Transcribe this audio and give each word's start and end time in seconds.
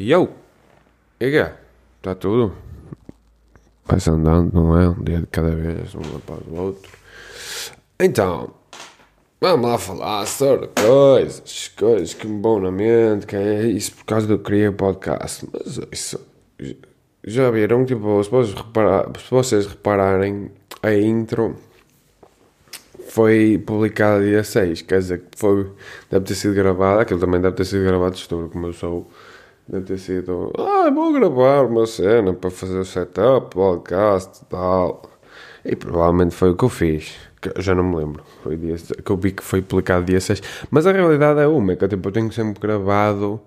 Eu? 0.00 0.30
E 1.18 1.28
que 1.28 1.52
Está 1.96 2.14
tudo? 2.14 2.54
Vai-se 3.84 4.08
andando, 4.08 4.52
não 4.54 4.80
é? 4.80 4.88
Um 4.88 5.02
dia 5.02 5.18
de 5.18 5.26
cada 5.26 5.50
vez, 5.50 5.92
um 5.92 6.16
após 6.16 6.40
o 6.46 6.54
outro. 6.54 6.92
Então, 7.98 8.54
vamos 9.40 9.68
lá 9.68 9.76
falar 9.76 10.26
sobre 10.26 10.68
coisas, 10.68 11.72
coisas 11.76 12.14
que 12.14 12.28
me 12.28 12.40
vão 12.40 12.60
na 12.60 12.70
mente, 12.70 13.26
que 13.26 13.34
é 13.34 13.66
isso 13.66 13.96
por 13.96 14.04
causa 14.04 14.28
do 14.28 14.34
eu 14.34 14.38
queria 14.38 14.70
podcast. 14.70 15.48
Mas 15.52 15.80
isso, 15.90 16.20
já 17.24 17.50
viram, 17.50 17.84
tipo, 17.84 18.22
se 18.22 18.30
vocês, 18.30 18.54
reparar, 18.54 19.10
se 19.18 19.30
vocês 19.32 19.66
repararem, 19.66 20.52
a 20.80 20.94
intro 20.94 21.56
foi 23.08 23.58
publicada 23.66 24.22
dia 24.22 24.44
6, 24.44 24.82
quer 24.82 25.00
dizer 25.00 25.18
que 25.22 25.36
foi, 25.36 25.72
deve 26.08 26.24
ter 26.24 26.36
sido 26.36 26.54
gravada, 26.54 27.02
aquilo 27.02 27.18
também 27.18 27.40
deve 27.40 27.56
ter 27.56 27.64
sido 27.64 27.84
gravado, 27.84 28.14
estou 28.14 28.48
como 28.48 28.68
eu 28.68 28.72
sou 28.72 29.10
Deve 29.68 29.84
ter 29.84 29.98
sido, 29.98 30.50
ah, 30.56 30.90
vou 30.90 31.12
gravar 31.12 31.66
uma 31.66 31.86
cena 31.86 32.32
para 32.32 32.50
fazer 32.50 32.78
o 32.78 32.84
setup, 32.84 33.54
podcast 33.54 34.42
tal. 34.48 35.02
E 35.62 35.76
provavelmente 35.76 36.34
foi 36.34 36.50
o 36.50 36.56
que 36.56 36.64
eu 36.64 36.70
fiz. 36.70 37.16
Que 37.40 37.50
eu 37.50 37.62
já 37.62 37.74
não 37.74 37.84
me 37.84 37.96
lembro. 37.96 38.24
Foi 38.42 38.56
dia, 38.56 38.76
que 38.76 39.12
eu 39.12 39.16
vi 39.16 39.30
que 39.32 39.42
foi 39.42 39.60
publicado 39.60 40.06
dia 40.06 40.20
6. 40.20 40.42
Mas 40.70 40.86
a 40.86 40.92
realidade 40.92 41.40
é 41.40 41.46
uma, 41.46 41.76
que 41.76 41.84
eu, 41.84 41.88
tipo, 41.88 42.08
eu 42.08 42.12
tenho 42.12 42.32
sempre 42.32 42.58
gravado. 42.60 43.40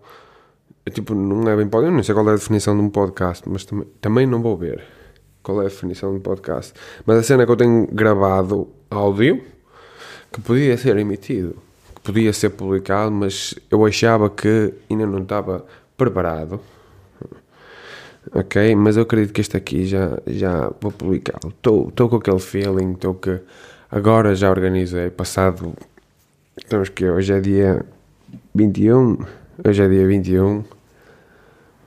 Eu, 0.86 0.94
tipo, 0.94 1.16
não 1.16 1.50
é 1.50 1.56
bem 1.56 1.68
podcast. 1.68 1.92
Eu 1.92 1.98
não 1.98 2.04
sei 2.04 2.14
qual 2.14 2.30
é 2.30 2.32
a 2.34 2.36
definição 2.36 2.76
de 2.76 2.84
um 2.84 2.90
podcast, 2.90 3.50
mas 3.50 3.66
também, 3.66 3.88
também 4.00 4.28
não 4.28 4.44
vou 4.44 4.56
ver 4.56 4.84
qual 5.42 5.60
é 5.62 5.66
a 5.66 5.70
definição 5.70 6.12
de 6.12 6.18
um 6.18 6.22
podcast. 6.22 6.74
Mas 7.04 7.18
a 7.18 7.24
cena 7.24 7.44
é 7.44 7.46
que 7.48 7.52
eu 7.52 7.58
tenho 7.58 7.88
gravado 7.92 8.70
áudio 8.92 9.42
que 10.32 10.40
podia 10.40 10.78
ser 10.78 10.98
emitido, 10.98 11.56
que 11.96 12.02
podia 12.02 12.32
ser 12.32 12.52
publicado, 12.52 13.12
mas 13.12 13.56
eu 13.70 13.86
achava 13.86 14.30
que 14.30 14.74
ainda 14.90 15.06
não 15.06 15.24
estava 15.24 15.66
preparado. 16.02 16.60
Ok, 18.34 18.76
mas 18.76 18.98
eu 18.98 19.04
acredito 19.04 19.34
que 19.34 19.42
este 19.42 19.56
aqui 19.56 19.86
já, 19.86 20.18
já 20.26 20.72
vou 20.82 20.92
publicá-lo. 20.92 21.50
Estou 21.50 22.10
com 22.10 22.16
aquele 22.16 22.40
feeling, 22.40 22.94
estou 22.94 23.14
que 23.14 23.40
agora 23.92 24.34
já 24.36 24.50
organizei, 24.50 25.10
passado. 25.12 25.74
Estamos 26.58 26.90
que 26.90 27.06
hoje 27.06 27.34
é 27.34 27.40
dia 27.40 27.86
21. 28.56 29.18
Hoje 29.64 29.84
é 29.84 29.88
dia 29.88 30.08
21. 30.08 30.64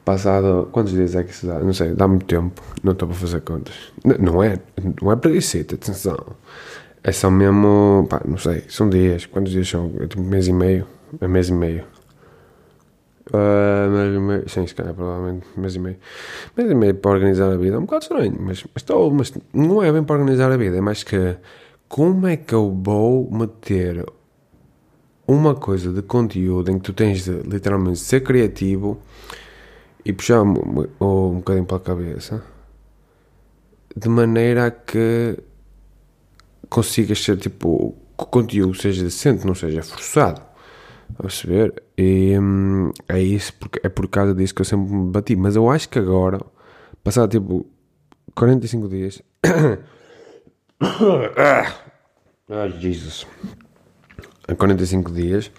Passado. 0.04 0.68
Quantos 0.70 0.92
dias 0.92 1.14
é 1.14 1.24
que 1.24 1.34
se 1.34 1.46
dá? 1.46 1.58
Não 1.58 1.72
sei, 1.72 1.92
dá 1.94 2.06
muito 2.06 2.26
tempo. 2.26 2.62
Não 2.82 2.92
estou 2.92 3.08
para 3.08 3.16
fazer 3.16 3.40
contas. 3.40 3.74
Não, 4.04 4.42
é, 4.42 4.58
não 5.02 5.10
é 5.10 5.16
preguiçita, 5.16 5.74
atenção. 5.74 6.18
É 7.02 7.10
só 7.10 7.30
mesmo. 7.30 8.06
Pá, 8.08 8.20
não 8.24 8.38
sei, 8.38 8.64
são 8.68 8.88
dias. 8.88 9.26
Quantos 9.26 9.52
dias 9.52 9.68
são? 9.68 9.92
É 10.00 10.06
tipo 10.06 10.22
mês 10.22 10.46
e 10.46 10.52
meio. 10.52 10.86
É 11.20 11.26
mês 11.26 11.48
e 11.48 11.52
meio. 11.52 11.93
Uh, 13.32 14.16
e 14.16 14.18
meio, 14.20 14.48
sim, 14.48 14.66
se 14.66 14.74
calhar, 14.74 14.94
provavelmente, 14.94 15.46
mês 15.56 15.74
e 15.74 15.78
meio. 15.78 15.96
Mês 16.56 16.70
e 16.70 16.74
meio 16.74 16.94
para 16.94 17.10
organizar 17.12 17.50
a 17.50 17.56
vida 17.56 17.76
é 17.76 17.78
um 17.78 17.82
bocado 17.82 18.02
estranho, 18.02 18.36
mas, 18.38 18.62
mas, 18.62 18.82
estou, 18.82 19.10
mas 19.10 19.32
não 19.52 19.82
é 19.82 19.90
bem 19.90 20.04
para 20.04 20.16
organizar 20.16 20.52
a 20.52 20.56
vida, 20.56 20.76
é 20.76 20.80
mais 20.80 21.02
que 21.02 21.36
como 21.88 22.26
é 22.26 22.36
que 22.36 22.54
eu 22.54 22.70
vou 22.70 23.30
meter 23.30 24.04
uma 25.26 25.54
coisa 25.54 25.92
de 25.92 26.02
conteúdo 26.02 26.70
em 26.70 26.78
que 26.78 26.84
tu 26.84 26.92
tens 26.92 27.24
de 27.24 27.32
literalmente 27.48 27.98
ser 27.98 28.22
criativo 28.22 29.00
e 30.04 30.12
puxar 30.12 30.42
um, 30.42 30.86
um, 31.00 31.36
bocadinho 31.36 31.64
para 31.64 31.78
a 31.78 31.80
cabeça 31.80 32.44
de 33.96 34.08
maneira 34.08 34.66
a 34.66 34.70
que 34.70 35.38
consigas 36.68 37.22
ser 37.22 37.38
tipo 37.38 37.94
que 38.18 38.24
o 38.24 38.26
conteúdo 38.26 38.74
seja 38.74 39.02
decente, 39.02 39.46
não 39.46 39.54
seja 39.54 39.82
forçado. 39.82 40.42
A 41.18 41.22
perceber? 41.22 41.82
E 41.96 42.38
hum, 42.38 42.90
é 43.08 43.20
isso, 43.20 43.52
porque 43.54 43.80
é 43.82 43.88
por 43.88 44.08
causa 44.08 44.34
disso 44.34 44.54
que 44.54 44.60
eu 44.62 44.64
sempre 44.64 44.92
me 44.92 45.10
bati. 45.10 45.36
Mas 45.36 45.56
eu 45.56 45.70
acho 45.70 45.88
que 45.88 45.98
agora, 45.98 46.40
passado 47.02 47.30
tipo 47.30 47.66
45 48.34 48.88
dias. 48.88 49.22
Ai, 52.48 52.70
Jesus. 52.78 53.26
A 54.46 54.54
45 54.54 55.12
dias, 55.12 55.50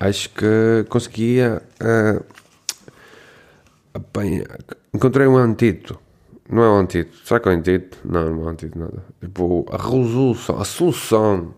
acho 0.00 0.30
que 0.30 0.84
conseguia. 0.88 1.62
Uh, 1.80 2.24
apanhar. 3.98 4.58
Encontrei 4.94 5.26
um 5.26 5.36
antídoto. 5.36 5.98
Não 6.48 6.62
é 6.62 6.70
um 6.70 6.78
antídoto. 6.78 7.16
Será 7.24 7.40
que 7.40 7.48
é 7.48 7.52
um 7.52 7.54
antídoto? 7.56 7.98
Não, 8.04 8.30
não 8.30 8.42
é 8.42 8.46
um 8.46 8.48
antídoto, 8.48 8.78
nada. 8.78 9.04
Tipo, 9.20 9.66
a 9.70 9.76
resolução, 9.76 10.58
a 10.58 10.64
solução 10.64 11.54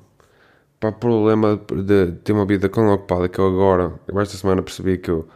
para 0.80 0.88
o 0.88 0.92
problema 0.94 1.60
de 1.84 2.12
ter 2.24 2.32
uma 2.32 2.46
vida 2.46 2.68
tão 2.68 2.88
ocupada 2.92 3.28
que 3.28 3.38
eu 3.38 3.46
agora, 3.46 4.00
esta 4.16 4.36
semana 4.38 4.62
percebi 4.62 4.96
que 4.96 5.10
eu, 5.10 5.28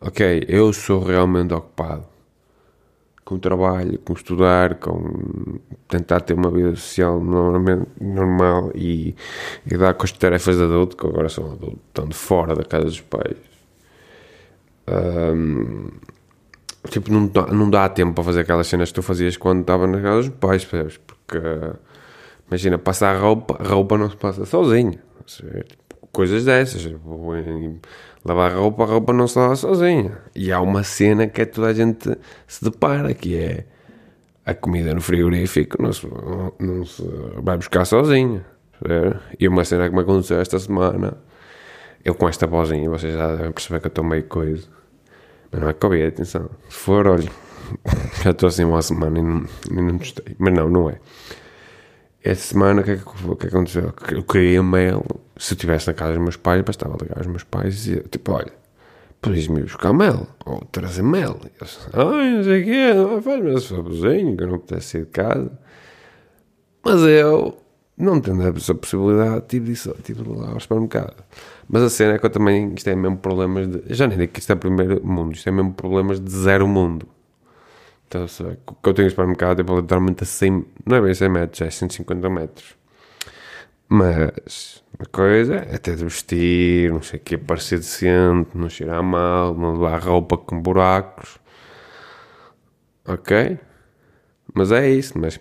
ok, 0.00 0.44
eu 0.48 0.72
sou 0.72 1.02
realmente 1.02 1.52
ocupado 1.52 2.06
com 3.24 3.34
o 3.36 3.38
trabalho, 3.38 3.98
com 4.00 4.12
estudar, 4.12 4.76
com 4.76 5.58
tentar 5.88 6.20
ter 6.20 6.34
uma 6.34 6.50
vida 6.50 6.76
social 6.76 7.20
normal 7.20 8.70
e, 8.74 9.16
e 9.66 9.76
dar 9.76 9.94
com 9.94 10.04
as 10.04 10.12
tarefas 10.12 10.56
de 10.56 10.62
adulto, 10.62 10.96
que 10.96 11.06
agora 11.06 11.28
são 11.28 11.46
adulto, 11.52 11.80
estão 11.88 12.06
de 12.06 12.14
fora 12.14 12.54
da 12.54 12.62
casa 12.62 12.84
dos 12.84 13.00
pais. 13.00 13.36
Um, 14.86 15.88
tipo, 16.90 17.10
não, 17.10 17.30
não 17.50 17.70
dá 17.70 17.88
tempo 17.88 18.12
para 18.12 18.24
fazer 18.24 18.40
aquelas 18.40 18.66
cenas 18.66 18.90
que 18.90 18.94
tu 18.94 19.02
fazias 19.02 19.36
quando 19.36 19.62
estava 19.62 19.86
na 19.86 20.00
casa 20.00 20.28
dos 20.28 20.38
pais, 20.38 20.64
percebes? 20.64 20.98
Porque 20.98 21.38
Imagina, 22.48 22.78
passar 22.78 23.16
roupa, 23.20 23.58
roupa 23.62 23.96
não 23.98 24.10
se 24.10 24.16
passa 24.16 24.44
sozinha. 24.44 24.98
Coisas 26.12 26.44
dessas. 26.44 26.88
Lavar 28.24 28.54
roupa, 28.54 28.84
roupa 28.84 29.12
não 29.12 29.26
se 29.26 29.38
lava 29.38 29.56
sozinha. 29.56 30.18
E 30.34 30.52
há 30.52 30.60
uma 30.60 30.82
cena 30.82 31.26
que 31.26 31.42
é 31.42 31.44
toda 31.44 31.68
a 31.68 31.74
gente 31.74 32.16
se 32.46 32.64
depara, 32.64 33.12
que 33.14 33.36
é 33.36 33.64
a 34.46 34.54
comida 34.54 34.94
no 34.94 35.00
frigorífico 35.00 35.82
não 35.82 35.92
se, 35.92 36.06
não 36.58 36.84
se 36.84 37.02
vai 37.42 37.56
buscar 37.56 37.84
sozinha. 37.84 38.44
E 39.38 39.48
uma 39.48 39.64
cena 39.64 39.88
que 39.88 39.94
me 39.94 40.02
aconteceu 40.02 40.40
esta 40.40 40.58
semana, 40.58 41.16
eu 42.04 42.14
com 42.14 42.28
esta 42.28 42.46
vozinha, 42.46 42.88
vocês 42.90 43.14
já 43.14 43.34
devem 43.34 43.52
perceber 43.52 43.80
que 43.80 43.86
eu 43.86 43.88
estou 43.88 44.04
meio 44.04 44.24
coisa. 44.24 44.68
Mas 45.50 45.60
não 45.60 45.68
é 45.68 45.72
Covid, 45.72 46.06
atenção. 46.06 46.50
Se 46.68 46.76
for, 46.76 47.06
olha, 47.06 47.30
já 48.22 48.30
estou 48.30 48.48
assim 48.48 48.64
uma 48.64 48.82
semana 48.82 49.18
e 49.18 49.22
não, 49.22 49.46
e 49.70 49.74
não 49.74 49.96
gostei. 49.96 50.36
Mas 50.38 50.52
não, 50.52 50.68
não 50.68 50.90
é 50.90 50.98
essa 52.24 52.54
semana 52.54 52.80
o 52.80 52.84
que, 52.84 52.92
é 52.92 52.96
que, 52.96 53.36
que 53.36 53.46
aconteceu? 53.46 53.92
Eu 54.10 54.22
queria 54.22 54.62
mail. 54.62 55.04
Se 55.36 55.52
eu 55.52 55.56
estivesse 55.56 55.88
na 55.88 55.92
casa 55.92 56.14
dos 56.14 56.22
meus 56.22 56.36
pais, 56.36 56.62
bastava 56.62 56.96
ligar 57.00 57.18
aos 57.18 57.26
meus 57.26 57.44
pais 57.44 57.74
e 57.74 57.76
dizer: 57.76 58.08
tipo, 58.08 58.32
olha, 58.32 58.52
podias-me 59.20 59.62
buscar 59.62 59.92
mel 59.92 60.26
ou 60.46 60.64
trazer 60.72 61.02
mel. 61.02 61.38
E 61.44 61.50
eles, 61.60 61.88
ai, 61.92 62.30
não 62.30 62.44
sei 62.44 62.62
o 62.62 62.64
quê, 62.64 63.22
faz-me 63.22 63.54
esse 63.54 63.68
favorzinho 63.68 64.36
que 64.36 64.42
eu 64.42 64.48
não 64.48 64.58
pudesse 64.58 64.86
sair 64.86 65.04
de 65.04 65.10
casa. 65.10 65.52
Mas 66.82 67.00
eu, 67.02 67.58
não 67.96 68.20
tendo 68.20 68.42
essa 68.42 68.74
possibilidade, 68.74 69.44
tive, 69.46 69.66
disso, 69.66 69.94
tive 70.02 70.22
lá 70.26 70.50
ao 70.50 70.60
supermercado. 70.60 71.22
Mas 71.68 71.82
a 71.82 71.90
cena 71.90 72.14
é 72.14 72.18
que 72.18 72.24
eu 72.24 72.30
também, 72.30 72.72
isto 72.74 72.88
é 72.88 72.94
mesmo 72.94 73.18
problemas 73.18 73.68
de. 73.68 73.82
Já 73.94 74.06
nem 74.06 74.16
digo 74.16 74.32
que 74.32 74.40
isto 74.40 74.50
é 74.52 74.56
primeiro 74.56 75.06
mundo, 75.06 75.34
isto 75.34 75.48
é 75.48 75.52
mesmo 75.52 75.74
problemas 75.74 76.20
de 76.20 76.30
zero 76.30 76.66
mundo. 76.66 77.06
Que 78.82 78.88
eu 78.88 78.94
tenho 78.94 79.10
supermercado 79.10 79.60
é 79.60 79.74
literalmente 79.76 80.22
a 80.22 80.26
100, 80.26 80.64
não 80.86 80.96
é 80.96 81.00
bem 81.00 81.14
100 81.14 81.28
metros, 81.28 81.60
é 81.62 81.70
150 81.70 82.30
metros. 82.30 82.76
Mas 83.88 84.82
a 84.98 85.06
coisa 85.06 85.56
é 85.56 85.78
de 85.78 86.04
vestir, 86.04 86.90
não 86.90 87.02
sei 87.02 87.18
o 87.18 87.22
que, 87.22 87.36
parecer 87.36 87.78
decente, 87.78 88.50
não 88.54 88.68
cheirar 88.68 89.02
mal, 89.02 89.54
não 89.54 89.72
levar 89.74 90.00
roupa 90.02 90.36
com 90.36 90.60
buracos. 90.60 91.38
Ok? 93.06 93.58
Mas 94.54 94.72
é 94.72 94.88
isso, 94.88 95.18
mas 95.18 95.38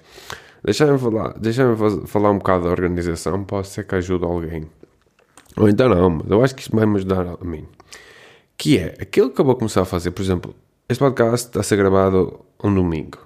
deixa-me 0.64 0.98
falar, 0.98 1.34
deixa 1.40 1.64
falar 2.08 2.32
um 2.32 2.38
bocado 2.38 2.64
da 2.66 2.70
organização, 2.72 3.44
pode 3.44 3.68
ser 3.68 3.86
que 3.86 3.96
ajude 3.96 4.26
alguém. 4.26 4.70
Ou 5.58 5.70
então 5.70 5.88
não, 5.88 6.10
mas 6.10 6.30
eu 6.30 6.44
acho 6.44 6.56
que 6.56 6.62
isto 6.64 6.76
vai 6.76 6.86
me 6.86 6.96
ajudar 6.98 7.38
a 7.40 7.46
mim. 7.46 7.68
Que 8.58 8.80
é 8.80 8.96
aquilo 9.00 9.30
que 9.30 9.40
eu 9.40 9.46
vou 9.46 9.56
começar 9.56 9.82
a 9.82 9.86
fazer, 9.86 10.12
por 10.12 10.22
exemplo, 10.22 10.56
este 10.90 11.00
podcast 11.00 11.48
está 11.48 11.62
a 11.62 11.64
ser 11.64 11.78
gravado 11.78 12.46
um 12.64 12.74
domingo. 12.74 13.20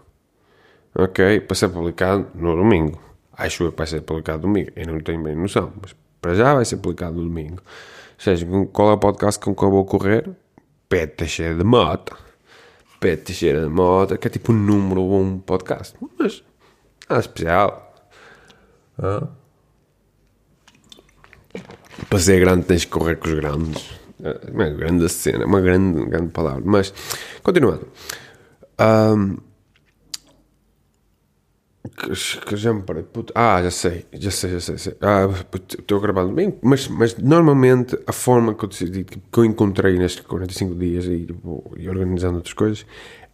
Ok? 0.95 1.41
Para 1.41 1.55
ser 1.55 1.69
publicado 1.69 2.27
no 2.35 2.55
domingo. 2.55 3.01
Acho 3.33 3.69
que 3.69 3.77
vai 3.77 3.87
ser 3.87 4.01
publicado 4.01 4.43
domingo. 4.43 4.71
Eu 4.75 4.87
não 4.87 4.99
tenho 4.99 5.21
bem 5.23 5.35
noção, 5.35 5.73
mas 5.81 5.95
para 6.21 6.33
já 6.35 6.53
vai 6.53 6.65
ser 6.65 6.77
publicado 6.77 7.15
no 7.15 7.23
domingo. 7.23 7.61
Ou 7.61 8.23
seja, 8.23 8.47
qual 8.71 8.91
é 8.91 8.93
o 8.93 8.97
podcast 8.97 9.39
com 9.43 9.55
que 9.55 9.63
eu 9.63 9.71
vou 9.71 9.85
correr? 9.85 10.29
Pé 10.89 11.11
cheia 11.27 11.53
de 11.53 11.63
Mota. 11.63 12.15
Pé 12.99 13.17
cheia 13.25 13.61
de 13.61 13.67
Mota, 13.67 14.17
que 14.17 14.27
é 14.27 14.29
tipo 14.31 14.51
o 14.51 14.55
número 14.55 15.01
um 15.01 15.39
podcast. 15.39 15.95
Mas, 16.17 16.43
é 17.09 17.17
especial. 17.17 17.93
Ah. 18.97 19.27
Para 22.09 22.19
ser 22.19 22.39
grande 22.39 22.65
tens 22.65 22.85
que 22.85 22.91
correr 22.91 23.17
com 23.17 23.27
os 23.27 23.33
grandes. 23.33 24.06
É 24.23 24.51
uma 24.51 24.69
grande 24.69 25.09
cena, 25.09 25.45
uma 25.45 25.61
grande, 25.61 26.05
grande 26.05 26.31
palavra. 26.31 26.63
Mas, 26.65 26.93
continuando. 27.43 27.87
Um, 28.79 29.37
Que, 32.45 32.55
já 32.57 32.73
me 32.73 32.83
parei. 32.83 33.03
Puto. 33.03 33.33
Ah, 33.35 33.61
já 33.63 33.71
sei, 33.71 34.05
já 34.13 34.29
sei, 34.29 34.59
já 34.59 34.77
sei. 34.77 34.95
Ah, 35.01 35.27
estou 35.79 35.99
gravando 35.99 36.33
bem, 36.33 36.53
mas, 36.61 36.87
mas 36.87 37.15
normalmente 37.17 37.97
a 38.05 38.11
forma 38.11 38.53
que 38.53 38.65
eu, 38.65 38.69
decidi, 38.69 39.03
que 39.03 39.39
eu 39.39 39.45
encontrei 39.45 39.97
nestes 39.97 40.25
45 40.25 40.75
dias 40.75 41.05
e, 41.05 41.25
tipo, 41.25 41.73
e 41.77 41.89
organizando 41.89 42.35
outras 42.37 42.53
coisas 42.53 42.85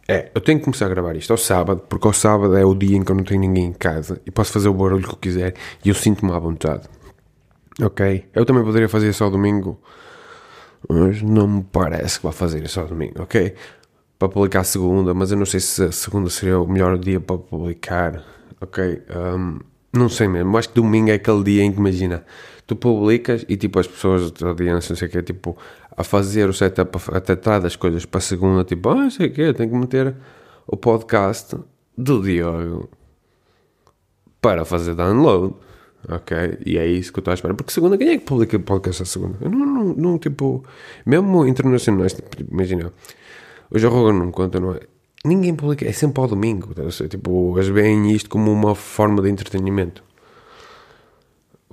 é: 0.08 0.30
eu 0.34 0.40
tenho 0.40 0.58
que 0.58 0.64
começar 0.64 0.86
a 0.86 0.88
gravar 0.88 1.16
isto 1.16 1.30
ao 1.32 1.36
sábado, 1.36 1.82
porque 1.88 2.06
ao 2.06 2.12
sábado 2.12 2.56
é 2.56 2.64
o 2.64 2.74
dia 2.74 2.96
em 2.96 3.02
que 3.02 3.10
eu 3.12 3.16
não 3.16 3.24
tenho 3.24 3.40
ninguém 3.40 3.66
em 3.66 3.72
casa 3.72 4.20
e 4.26 4.30
posso 4.30 4.52
fazer 4.52 4.68
o 4.68 4.74
barulho 4.74 5.04
que 5.04 5.14
eu 5.14 5.18
quiser 5.18 5.54
e 5.84 5.88
eu 5.88 5.94
sinto-me 5.94 6.32
à 6.32 6.38
vontade. 6.38 6.88
Ok? 7.82 8.24
Eu 8.34 8.44
também 8.44 8.62
poderia 8.64 8.88
fazer 8.88 9.10
isso 9.10 9.24
ao 9.24 9.30
domingo, 9.30 9.80
mas 10.88 11.22
não 11.22 11.46
me 11.48 11.64
parece 11.64 12.18
que 12.18 12.26
vá 12.26 12.32
fazer 12.32 12.62
isso 12.62 12.84
domingo, 12.84 13.22
ok? 13.22 13.54
Para 14.18 14.28
publicar 14.28 14.64
segunda, 14.64 15.12
mas 15.14 15.30
eu 15.30 15.36
não 15.36 15.46
sei 15.46 15.60
se 15.60 15.84
a 15.84 15.92
segunda 15.92 16.30
seria 16.30 16.58
o 16.60 16.66
melhor 16.66 16.98
dia 16.98 17.20
para 17.20 17.38
publicar 17.38 18.24
ok? 18.64 19.02
Um, 19.14 19.60
não 19.92 20.08
sei 20.08 20.26
mesmo, 20.26 20.56
acho 20.58 20.68
que 20.70 20.74
domingo 20.74 21.10
é 21.10 21.14
aquele 21.14 21.44
dia 21.44 21.62
em 21.62 21.72
que 21.72 21.78
imagina, 21.78 22.24
tu 22.66 22.74
publicas 22.74 23.44
e 23.48 23.56
tipo 23.56 23.78
as 23.78 23.86
pessoas 23.86 24.30
da 24.32 24.48
audiência, 24.48 24.92
não 24.92 24.96
sei 24.96 25.08
o 25.08 25.10
que, 25.10 25.22
tipo, 25.22 25.56
a 25.96 26.02
fazer 26.02 26.48
o 26.48 26.52
setup, 26.52 26.98
a 27.12 27.20
tratar 27.20 27.60
das 27.60 27.76
coisas 27.76 28.04
para 28.04 28.18
a 28.18 28.22
segunda, 28.22 28.64
tipo, 28.64 28.88
ah, 28.88 28.94
não 28.96 29.10
sei 29.10 29.28
o 29.28 29.32
que, 29.32 29.52
tenho 29.52 29.70
que 29.70 29.76
meter 29.76 30.14
o 30.66 30.76
podcast 30.76 31.56
do 31.96 32.22
Diogo 32.22 32.90
para 34.40 34.64
fazer 34.64 34.94
download. 34.94 35.54
Ok? 36.08 36.36
E 36.66 36.78
é 36.78 36.86
isso 36.86 37.12
que 37.12 37.18
eu 37.18 37.20
estou 37.20 37.32
à 37.32 37.34
espera. 37.34 37.54
Porque 37.54 37.72
segunda, 37.72 37.96
quem 37.96 38.08
é 38.08 38.18
que 38.18 38.24
publica 38.24 38.58
podcast 38.58 39.02
a 39.02 39.06
segunda? 39.06 39.38
Eu 39.40 39.50
não, 39.50 39.66
não, 39.66 39.84
não 39.94 40.18
tipo, 40.18 40.64
mesmo 41.04 41.46
internacionais, 41.46 42.12
tipo, 42.12 42.28
imagina, 42.50 42.92
hoje 43.70 43.86
a 43.86 43.90
Rogan 43.90 44.12
não 44.12 44.30
conta, 44.30 44.60
não 44.60 44.74
é? 44.74 44.80
ninguém 45.24 45.54
publica, 45.54 45.86
é 45.86 45.92
sempre 45.92 46.20
ao 46.20 46.28
domingo. 46.28 46.74
Tipo, 47.08 47.54
eles 47.56 47.68
veem 47.68 48.12
isto 48.12 48.28
como 48.28 48.52
uma 48.52 48.74
forma 48.74 49.22
de 49.22 49.30
entretenimento. 49.30 50.04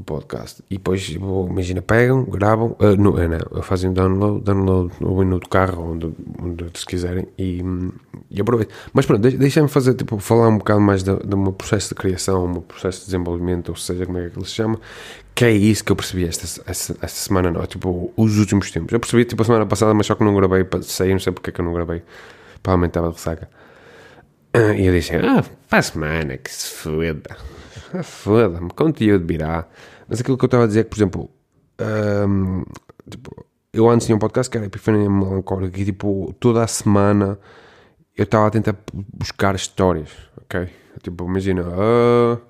O 0.02 0.04
podcast. 0.04 0.64
E 0.70 0.78
depois, 0.78 1.08
imagina, 1.10 1.82
pegam, 1.82 2.24
gravam, 2.24 2.76
uh, 2.80 2.96
no, 2.98 3.16
uh, 3.16 3.28
não, 3.28 3.62
fazem 3.62 3.94
download, 3.94 4.44
download 4.44 4.92
no 5.00 5.40
do 5.40 5.48
carro, 5.48 5.92
onde, 5.92 6.12
onde 6.42 6.66
se 6.74 6.86
quiserem, 6.86 7.28
e, 7.38 7.62
e 8.32 8.42
aproveitem. 8.42 8.76
Mas 8.94 9.06
pronto, 9.06 9.22
deixem-me 9.22 9.70
fazer, 9.70 9.94
tipo, 9.94 10.18
falar 10.18 10.48
um 10.48 10.58
bocado 10.58 10.82
mais 10.82 11.04
do 11.04 11.38
meu 11.38 11.54
processo 11.54 11.90
de 11.90 11.96
criação, 11.96 12.48
meu 12.48 12.62
processo 12.62 13.02
de 13.02 13.06
desenvolvimento, 13.06 13.70
ou 13.70 13.76
seja, 13.76 14.06
como 14.06 14.18
é 14.18 14.30
que 14.30 14.38
ele 14.38 14.46
se 14.46 14.54
chama, 14.54 14.80
que 15.36 15.46
é 15.46 15.52
isso 15.52 15.84
que 15.84 15.92
eu 15.92 15.96
percebi 15.96 16.26
esta, 16.26 16.46
esta, 16.66 16.94
esta 16.94 17.08
semana, 17.08 17.52
não, 17.52 17.66
tipo, 17.68 18.12
os 18.18 18.38
últimos 18.40 18.72
tempos. 18.72 18.92
Eu 18.92 19.00
percebi, 19.00 19.26
tipo, 19.26 19.42
a 19.42 19.46
semana 19.46 19.66
passada, 19.66 19.94
mas 19.94 20.08
só 20.08 20.16
que 20.16 20.24
não 20.24 20.36
gravei, 20.36 20.66
sei, 20.82 21.12
não 21.12 21.20
sei 21.20 21.32
porque 21.32 21.52
é 21.52 21.54
que 21.54 21.62
eu 21.62 21.66
não 21.66 21.74
gravei 21.74 22.02
provavelmente 22.62 22.92
estava 22.92 23.10
de 23.10 23.16
ressaca. 23.16 23.50
E 24.78 24.86
eu 24.86 24.94
disse, 24.94 25.16
ah, 25.16 25.44
para 25.70 25.80
a 25.80 25.82
semana, 25.82 26.38
que 26.38 26.52
se 26.52 26.68
foda. 26.70 27.38
Foda-me, 28.04 28.70
conteúdo 28.72 29.26
virá. 29.26 29.68
Mas 30.08 30.22
aquilo 30.22 30.38
que 30.38 30.44
eu 30.44 30.48
estava 30.48 30.64
a 30.64 30.68
dizer 30.68 30.82
é 30.82 30.84
que, 30.84 30.90
por 30.90 30.98
exemplo, 30.98 31.32
um, 32.28 32.64
tipo, 33.10 33.46
eu 33.74 33.90
antes 33.90 34.06
tinha 34.06 34.16
um 34.16 34.20
podcast 34.20 34.50
que 34.50 34.58
era 34.58 34.66
Epifania 34.66 35.10
Melancólica 35.10 35.80
e, 35.80 35.86
tipo, 35.86 36.34
toda 36.40 36.64
a 36.64 36.68
semana 36.68 37.40
eu 38.16 38.24
estava 38.24 38.48
a 38.48 38.50
tentar 38.50 38.76
buscar 39.14 39.56
histórias, 39.56 40.10
ok? 40.42 40.70
Tipo, 41.02 41.26
imagina, 41.26 41.64
uh, 41.64 42.42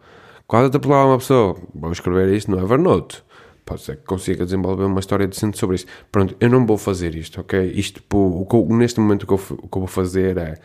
quase 0.48 0.68
atropelar 0.68 1.06
uma 1.06 1.18
pessoa, 1.18 1.56
vou 1.74 1.92
escrever 1.92 2.34
isto 2.34 2.52
no 2.52 2.60
Evernote 2.60 3.24
pode 3.72 3.82
ser 3.82 3.98
que 3.98 4.04
consiga 4.04 4.44
desenvolver 4.44 4.84
uma 4.84 5.00
história 5.00 5.28
decente 5.28 5.58
sobre 5.58 5.78
isso. 5.78 5.86
Pronto, 6.12 6.36
eu 6.40 6.50
não 6.50 6.66
vou 6.66 6.78
fazer 6.78 7.16
isto, 7.16 7.40
ok? 7.40 7.72
Isto, 7.74 8.02
tipo, 8.02 8.18
o 8.18 8.46
que 8.46 8.74
neste 8.74 9.00
momento, 9.00 9.24
o 9.24 9.28
que, 9.28 9.34
eu, 9.34 9.58
o 9.64 9.68
que 9.68 9.78
eu 9.78 9.82
vou 9.82 9.88
fazer 9.88 10.38
é. 10.38 10.58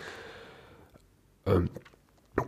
Um, 1.46 1.66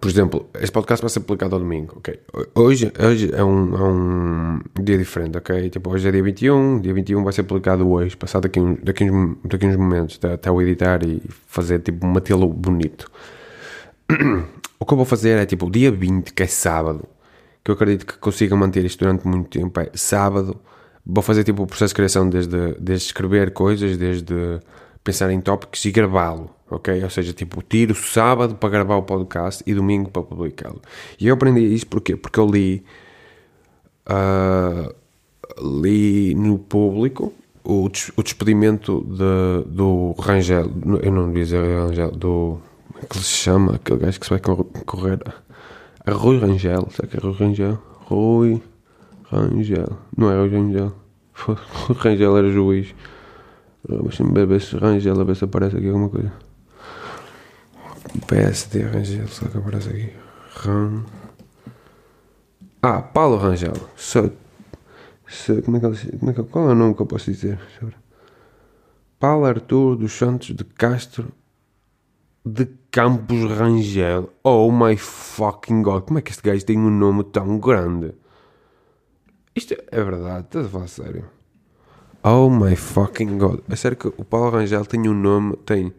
por 0.01 0.09
exemplo, 0.09 0.49
este 0.55 0.73
podcast 0.73 1.03
vai 1.03 1.11
ser 1.11 1.21
publicado 1.21 1.55
ao 1.57 1.61
domingo, 1.61 1.97
ok? 1.99 2.21
Hoje, 2.55 2.93
hoje 2.99 3.31
é, 3.35 3.43
um, 3.43 3.75
é 3.77 3.83
um 3.83 4.61
dia 4.81 4.97
diferente, 4.97 5.37
ok? 5.37 5.71
Tipo, 5.71 5.91
hoje 5.91 6.09
é 6.09 6.13
dia 6.13 6.23
21, 6.23 6.81
dia 6.81 6.95
21 6.95 7.25
vai 7.25 7.33
ser 7.33 7.43
publicado 7.43 7.89
hoje, 7.89 8.17
passado 8.17 8.43
daqui, 8.43 8.61
daqui, 8.83 9.11
uns, 9.11 9.37
daqui 9.45 9.67
uns 9.67 9.77
momentos, 9.77 10.17
até, 10.17 10.35
até 10.35 10.51
o 10.51 10.63
editar 10.63 11.05
e 11.05 11.21
fazer, 11.47 11.81
tipo, 11.81 12.07
um 12.07 12.11
matê-lo 12.11 12.49
bonito. 12.49 13.11
o 14.79 14.87
que 14.87 14.93
eu 14.93 14.97
vou 14.97 15.07
fazer 15.07 15.39
é, 15.39 15.47
tipo, 15.47 15.71
dia 15.71 15.91
20, 15.91 16.33
que 16.33 16.43
é 16.43 16.47
sábado, 16.47 17.05
que 17.65 17.71
eu 17.71 17.75
acredito 17.75 18.07
que 18.07 18.17
consiga 18.19 18.55
manter 18.57 18.85
isto 18.85 19.01
durante 19.01 19.27
muito 19.27 19.51
tempo 19.59 19.81
é 19.81 19.91
sábado. 19.95 20.57
Vou 21.05 21.23
fazer 21.23 21.43
tipo 21.43 21.63
o 21.63 21.67
processo 21.67 21.93
de 21.93 21.97
criação 21.97 22.29
desde, 22.29 22.75
desde 22.79 23.07
escrever 23.07 23.53
coisas, 23.53 23.97
desde 23.97 24.61
pensar 25.09 25.31
em 25.31 25.41
tópicos 25.41 25.83
e 25.87 25.91
gravá-lo, 25.91 26.51
ok? 26.71 27.03
Ou 27.03 27.09
seja, 27.09 27.33
tipo, 27.33 27.63
tiro 27.63 27.95
sábado 27.95 28.57
para 28.57 28.69
gravar 28.69 28.97
o 28.97 29.03
podcast 29.03 29.65
e 29.67 29.73
domingo 29.73 30.11
para 30.11 30.23
publicá-lo. 30.23 30.83
E 31.19 31.29
eu 31.29 31.35
aprendi 31.35 31.61
isso 31.61 31.87
porquê? 31.87 32.15
Porque 32.15 32.39
eu 32.39 32.47
li, 32.47 32.85
uh, 34.07 34.95
li 35.81 36.35
no 36.35 36.59
público 36.59 37.33
o, 37.65 37.89
des 37.89 38.13
o 38.19 38.23
despedimento 38.23 39.01
de, 39.09 39.67
do 39.71 40.15
Rangel, 40.21 40.71
eu 41.03 41.11
não 41.11 41.29
devia 41.29 41.45
dizer 41.45 41.63
Rangel, 41.63 42.11
do. 42.11 42.61
Como 42.93 43.03
é 43.03 43.07
que 43.07 43.17
ele 43.17 43.25
se 43.25 43.31
chama? 43.31 43.75
Aquele 43.77 44.01
gajo 44.01 44.21
que 44.21 44.27
se 44.27 44.31
vai 44.31 44.41
correr 44.85 45.21
Rui 46.07 46.39
Rangel, 46.39 46.87
será 46.91 47.09
que 47.09 47.17
é 47.17 47.21
Rui 47.21 47.33
Rangel? 47.33 47.79
Rui 48.05 48.63
Rangel, 49.31 49.89
não 50.15 50.31
é 50.31 50.39
Rui 50.39 50.51
Rangel. 50.51 50.93
Rangel 51.97 52.37
era 52.37 52.51
juiz. 52.51 52.95
Deixa-me 53.89 54.47
ver 54.47 54.61
se 54.61 54.77
Rangel, 54.77 55.19
a 55.19 55.25
ver 55.25 55.35
se 55.35 55.45
aparece 55.45 55.77
aqui 55.79 55.87
alguma 55.87 56.11
coisa. 56.11 56.33
PSD 58.27 58.83
Rangel, 58.83 59.29
será 59.29 59.51
que 59.51 59.59
aparece 59.59 59.89
aqui? 59.89 60.13
Ran... 60.57 61.05
Ah, 62.83 63.01
Paulo 63.01 63.39
Rangel. 63.39 63.73
So, 63.97 64.31
so, 65.27 65.63
como 65.63 65.79
é 65.79 65.81
que 65.81 65.87
ele, 65.87 66.19
como 66.19 66.31
é 66.31 66.35
que, 66.35 66.43
qual 66.45 66.69
é 66.69 66.73
o 66.73 66.75
nome 66.75 66.95
que 66.95 67.03
eu 67.03 67.07
posso 67.07 67.31
dizer? 67.31 67.59
Paulo 69.19 69.47
Artur 69.47 69.97
dos 69.97 70.13
Santos 70.13 70.55
de 70.55 70.65
Castro 70.65 71.33
de 72.45 72.67
Campos 72.91 73.51
Rangel. 73.51 74.31
Oh 74.45 74.71
my 74.71 74.97
fucking 74.97 75.83
god, 75.83 76.05
como 76.05 76.19
é 76.19 76.23
que 76.23 76.31
este 76.31 76.43
gajo 76.43 76.65
tem 76.65 76.79
um 76.79 76.91
nome 76.91 77.25
tão 77.25 77.59
grande? 77.59 78.15
Isto 79.57 79.75
é 79.91 80.05
verdade, 80.05 80.45
estás 80.45 80.67
a 80.67 80.69
falar 80.69 80.89
sério? 80.89 81.38
Oh 82.23 82.51
my 82.51 82.75
fucking 82.75 83.39
god. 83.39 83.61
É 83.69 83.77
sério 83.77 83.97
que 83.97 84.09
o 84.09 84.25
Paulo 84.25 84.51
Rangel 84.51 84.85
tem 84.85 85.09
um 85.09 85.15
nome, 85.15 85.57
tem 85.65 85.93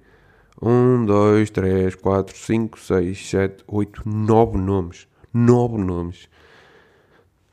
1, 0.62 1.06
2, 1.06 1.50
3, 1.50 1.96
4, 1.96 2.38
5, 2.38 2.80
6, 2.80 3.30
7, 3.30 3.64
8, 3.66 4.02
9 4.06 4.58
nomes. 4.58 5.08
9 5.34 5.78
nomes. 5.78 6.28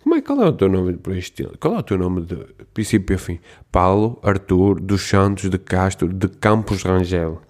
Como 0.02 0.16
é, 0.16 0.22
qual 0.22 0.42
é 0.42 0.46
o 0.46 0.52
teu 0.52 0.68
nome 0.68 0.94
por 0.94 1.16
este 1.16 1.44
Qual 1.58 1.74
é 1.74 1.78
o 1.78 1.82
teu 1.82 1.98
nome 1.98 2.22
de 2.22 2.36
princípio 2.74 3.14
a 3.16 3.18
fim? 3.18 3.38
Paulo 3.70 4.18
Arthur 4.22 4.80
dos 4.80 5.02
Santos 5.02 5.48
de 5.48 5.58
Castro 5.58 6.08
de 6.12 6.28
Campos 6.28 6.82
Rangel. 6.82 7.40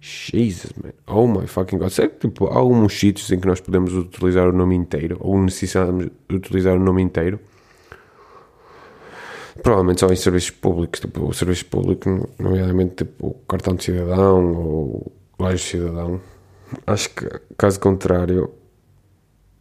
Jesus, 0.00 0.72
man. 0.82 0.92
Oh 1.06 1.26
my 1.26 1.46
fucking 1.46 1.78
god. 1.78 1.88
Será 1.90 2.08
que 2.08 2.28
tipo, 2.28 2.48
há 2.48 2.58
alguns 2.58 2.98
sítios 2.98 3.30
em 3.32 3.40
que 3.40 3.46
nós 3.46 3.60
podemos 3.60 3.94
utilizar 3.94 4.46
o 4.46 4.52
nome 4.52 4.74
inteiro? 4.74 5.16
Ou 5.20 5.42
necessitamos 5.42 6.08
utilizar 6.30 6.76
o 6.76 6.80
nome 6.80 7.00
inteiro? 7.00 7.40
Provavelmente 9.64 10.00
só 10.00 10.08
em 10.08 10.16
serviços 10.16 10.50
públicos, 10.50 11.00
tipo, 11.00 11.26
o 11.26 11.32
serviço 11.32 11.64
público, 11.64 12.28
nomeadamente 12.38 12.96
tipo, 12.96 13.28
o 13.28 13.34
cartão 13.48 13.74
de 13.74 13.84
cidadão 13.84 14.54
ou 14.54 15.12
laje 15.38 15.56
de 15.56 15.70
cidadão. 15.70 16.20
Acho 16.86 17.08
que, 17.08 17.26
caso 17.56 17.80
contrário, 17.80 18.50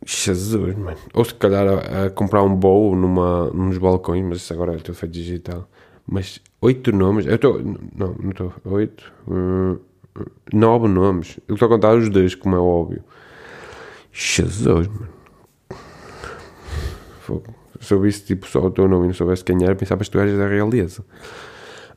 Jesus, 0.05 0.75
mano. 0.75 0.97
Ou 1.13 1.23
se 1.23 1.33
calhar 1.33 1.65
a, 1.65 2.07
a 2.07 2.09
comprar 2.09 2.43
um 2.43 2.53
bowl 2.53 2.97
numa, 2.97 3.49
nos 3.51 3.77
balcões, 3.77 4.25
mas 4.25 4.39
isso 4.39 4.51
agora 4.51 4.73
é 4.73 4.77
tudo 4.77 4.93
feito 4.93 5.13
digital. 5.13 5.69
Mas 6.05 6.41
oito 6.61 6.91
nomes, 6.91 7.25
eu 7.25 7.35
estou. 7.35 7.61
Não, 7.63 8.13
não 8.19 8.31
estou. 8.31 8.53
Oito. 8.65 9.09
Hum, 9.25 9.77
nove 10.53 10.89
nomes. 10.89 11.39
Eu 11.47 11.55
estou 11.55 11.67
a 11.67 11.69
contar 11.69 11.95
os 11.95 12.09
dois, 12.09 12.35
como 12.35 12.57
é 12.57 12.59
óbvio. 12.59 13.01
Jesus, 14.11 14.85
mano. 14.87 15.07
Fogo. 17.21 17.62
Se 17.83 17.93
eu 17.93 17.99
visse 17.99 18.23
tipo, 18.23 18.47
só 18.47 18.59
o 18.61 18.71
teu 18.71 18.87
nome 18.87 19.05
e 19.05 19.07
não 19.07 19.13
soubesse 19.13 19.43
quem 19.43 19.63
era, 19.63 19.75
pensavas 19.75 20.07
que 20.07 20.13
tu 20.13 20.19
eras 20.19 20.37
da 20.37 20.47
realeza. 20.47 21.03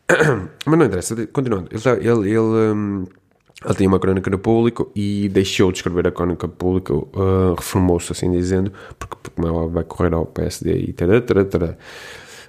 Mas 0.66 0.78
não 0.78 0.86
interessa, 0.86 1.26
continuando. 1.28 1.68
Ele, 1.70 2.08
ele, 2.08 2.30
ele, 2.30 2.38
um, 2.38 3.04
ele 3.64 3.74
tinha 3.74 3.88
uma 3.88 3.98
crónica 3.98 4.30
no 4.30 4.38
público 4.38 4.90
e 4.94 5.28
deixou 5.28 5.70
de 5.70 5.78
escrever 5.78 6.08
a 6.08 6.12
crónica 6.12 6.48
público, 6.48 7.08
uh, 7.14 7.54
reformou-se 7.54 8.12
assim 8.12 8.30
dizendo, 8.30 8.72
porque, 8.98 9.16
porque 9.22 9.40
ela 9.40 9.68
vai 9.68 9.84
correr 9.84 10.12
ao 10.12 10.26
PSD 10.26 10.76
e 10.76 10.92
tará, 10.92 11.20
tará, 11.20 11.44
tará, 11.44 11.76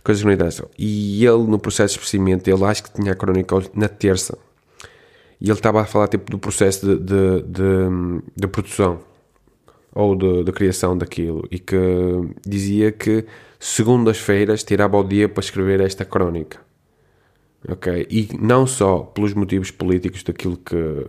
coisas 0.04 0.22
que 0.22 0.28
não 0.28 0.34
interessam. 0.34 0.68
E 0.78 1.26
ele, 1.26 1.44
no 1.44 1.60
processo 1.60 1.94
de 1.94 2.00
procedimento, 2.00 2.50
ele 2.50 2.64
acho 2.66 2.84
que 2.84 2.94
tinha 2.94 3.14
a 3.14 3.16
crónica 3.16 3.56
na 3.74 3.88
terça 3.88 4.38
e 5.40 5.46
ele 5.46 5.54
estava 5.54 5.82
a 5.82 5.86
falar 5.86 6.08
tipo, 6.08 6.32
do 6.32 6.40
processo 6.40 6.86
de, 6.86 6.98
de, 6.98 7.42
de, 7.44 8.22
de 8.36 8.48
produção 8.48 9.00
ou 9.98 10.16
de, 10.16 10.52
criação 10.52 10.96
daquilo 10.96 11.48
e 11.50 11.58
que 11.58 11.76
dizia 12.46 12.92
que 12.92 13.26
segundas-feiras 13.60 14.64
tirava 14.64 14.96
o 14.96 15.04
dia 15.04 15.28
para 15.28 15.44
escrever 15.44 15.80
esta 15.82 16.06
crónica. 16.06 16.60
Ok? 17.68 18.06
E 18.10 18.30
não 18.40 18.68
só 18.68 19.00
pelos 19.00 19.34
motivos 19.34 19.72
políticos 19.72 20.22
daquilo 20.22 20.56
que 20.58 21.08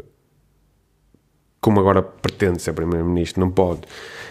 como 1.60 1.80
agora 1.80 2.00
pretende 2.02 2.62
ser 2.62 2.72
primeiro-ministro, 2.72 3.40
não 3.40 3.50
pode 3.50 3.80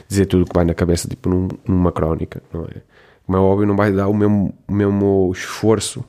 dizer 0.08 0.26
tudo 0.26 0.44
o 0.44 0.46
que 0.48 0.56
vai 0.56 0.66
na 0.66 0.74
cabeça, 0.74 1.08
tipo 1.08 1.30
num, 1.30 1.50
numa 1.68 1.92
crónica, 1.92 2.42
não 2.52 2.64
é? 2.64 2.82
Como 3.26 3.38
é 3.38 3.42
óbvio, 3.42 3.68
não 3.68 3.76
vai 3.76 3.92
dar 3.92 4.08
o 4.08 4.14
mesmo, 4.14 4.54
mesmo 4.68 5.30
esforço. 5.36 6.04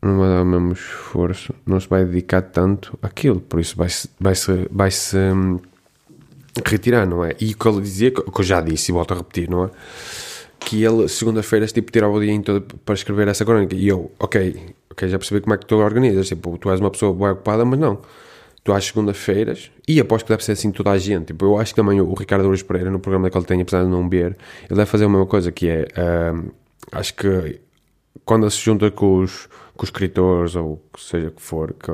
Não 0.00 0.18
vai 0.18 0.28
dar 0.28 0.42
o 0.42 0.46
mesmo 0.46 0.72
esforço, 0.72 1.52
não 1.66 1.78
se 1.78 1.88
vai 1.88 2.04
dedicar 2.04 2.42
tanto 2.42 2.98
àquilo, 3.02 3.40
por 3.40 3.60
isso 3.60 3.76
vai-se 3.76 4.08
vai 4.18 4.34
-se, 4.34 4.68
vai 4.70 4.90
-se, 4.90 5.16
hum, 5.16 5.58
retirar, 6.66 7.06
não 7.06 7.24
é? 7.24 7.34
E 7.40 7.52
o 7.52 7.56
que 7.56 7.68
ele 7.68 7.80
dizia, 7.80 8.10
que 8.10 8.20
eu 8.20 8.44
já 8.44 8.60
disse 8.60 8.90
e 8.90 8.94
volto 8.94 9.12
a 9.12 9.16
repetir, 9.16 9.48
não 9.48 9.64
é? 9.64 9.70
Que 10.60 10.84
ele, 10.84 11.08
segunda-feira, 11.08 11.66
tipo, 11.66 11.90
tirava 11.90 12.12
o 12.12 12.20
dia 12.20 12.40
todo 12.42 12.60
para 12.84 12.94
escrever 12.94 13.28
essa 13.28 13.44
crónica. 13.44 13.74
E 13.74 13.88
eu, 13.88 14.10
ok, 14.18 14.74
ok, 14.90 15.08
já 15.08 15.18
percebi 15.18 15.40
como 15.40 15.54
é 15.54 15.58
que 15.58 15.66
tu 15.66 15.76
organizas. 15.76 16.28
Tipo, 16.28 16.56
tu 16.58 16.70
és 16.70 16.78
uma 16.80 16.90
pessoa 16.90 17.12
bem 17.12 17.28
ocupada, 17.28 17.64
mas 17.64 17.78
não. 17.78 18.00
Tu 18.62 18.72
às 18.72 18.84
segunda-feiras, 18.84 19.72
e 19.88 19.98
aposto 19.98 20.26
que 20.26 20.32
deve 20.32 20.44
ser 20.44 20.52
assim 20.52 20.70
toda 20.70 20.90
a 20.90 20.98
gente. 20.98 21.26
Tipo, 21.26 21.46
eu 21.46 21.58
acho 21.58 21.72
que 21.72 21.80
também 21.80 22.00
o 22.00 22.14
Ricardo 22.14 22.44
Aruz 22.44 22.62
Pereira, 22.62 22.90
no 22.90 23.00
programa 23.00 23.28
que 23.28 23.36
ele 23.36 23.44
tem, 23.44 23.60
apesar 23.60 23.82
de 23.82 23.90
não 23.90 24.08
ver, 24.08 24.36
ele 24.70 24.76
deve 24.76 24.86
fazer 24.86 25.06
a 25.06 25.08
mesma 25.08 25.26
coisa, 25.26 25.50
que 25.50 25.68
é, 25.68 25.88
acho 26.92 27.14
que 27.14 27.60
quando 28.24 28.48
se 28.48 28.60
junta 28.60 28.88
com 28.90 29.18
os, 29.18 29.48
com 29.76 29.82
os 29.82 29.88
escritores, 29.88 30.54
ou 30.54 30.80
seja 30.96 31.30
que 31.32 31.42
for, 31.42 31.74
que 31.74 31.90